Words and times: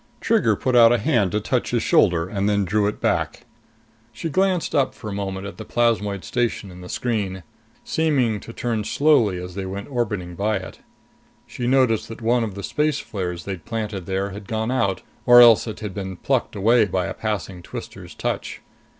Trigger 0.19 0.55
put 0.55 0.75
out 0.75 0.91
a 0.91 0.97
hand 0.97 1.31
to 1.31 1.39
touch 1.39 1.69
his 1.69 1.83
shoulder 1.83 2.27
and 2.27 2.49
then 2.49 2.65
drew 2.65 2.87
it 2.87 2.99
back. 2.99 3.45
She 4.11 4.29
glanced 4.31 4.73
up 4.73 4.95
for 4.95 5.11
a 5.11 5.13
moment 5.13 5.45
at 5.45 5.57
the 5.57 5.63
plasmoid 5.63 6.23
station 6.23 6.71
in 6.71 6.81
the 6.81 6.89
screen, 6.89 7.43
seeming 7.83 8.39
to 8.39 8.51
turn 8.51 8.83
slowly 8.83 9.37
as 9.37 9.53
they 9.53 9.67
went 9.67 9.89
orbiting 9.91 10.33
by 10.33 10.55
it. 10.57 10.79
She 11.45 11.67
noticed 11.67 12.07
that 12.07 12.19
one 12.19 12.43
of 12.43 12.55
the 12.55 12.63
space 12.63 12.97
flares 12.97 13.45
they'd 13.45 13.63
planted 13.63 14.07
there 14.07 14.31
had 14.31 14.47
gone 14.47 14.71
out, 14.71 15.03
or 15.27 15.39
else 15.39 15.67
it 15.67 15.81
had 15.81 15.93
been 15.93 16.17
plucked 16.17 16.55
away 16.55 16.85
by 16.85 17.05
a 17.05 17.13
passing 17.13 17.61
twister's 17.61 18.15
touch. 18.15 18.59